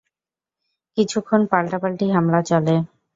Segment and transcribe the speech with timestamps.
[0.97, 2.75] কিছুক্ষণ পাল্টা-পাল্টি হামলা চলে।